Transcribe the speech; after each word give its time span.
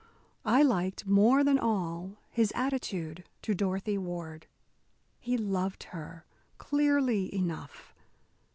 I 0.47 0.63
liked, 0.63 1.05
more 1.05 1.43
than 1.43 1.59
all, 1.59 2.17
his 2.31 2.51
attitude 2.55 3.23
to 3.43 3.53
Dorothy 3.53 3.99
Ward. 3.99 4.47
He 5.19 5.37
loved 5.37 5.83
her, 5.93 6.25
clearly 6.57 7.31
enough. 7.35 7.93